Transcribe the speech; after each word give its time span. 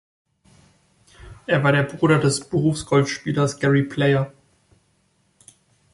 Er 1.45 1.63
war 1.63 1.73
der 1.73 1.83
Bruder 1.83 2.17
des 2.17 2.49
Berufsgolfspielers 2.49 3.59
Gary 3.59 3.83
Player. 3.83 4.33